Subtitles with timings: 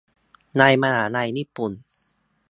[0.57, 1.71] ในมหาลัยญี่ปุ่น